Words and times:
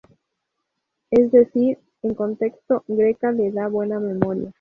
Es 1.11 1.31
decir, 1.31 1.77
en 2.01 2.15
contexto, 2.15 2.83
Greca, 2.87 3.31
la 3.31 3.65
de 3.65 3.69
buena 3.69 3.99
memoria. 3.99 4.49